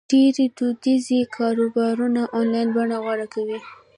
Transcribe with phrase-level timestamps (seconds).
[0.11, 1.07] ډېری دودیز
[1.37, 3.59] کاروبارونه آنلاین بڼه غوره کوي.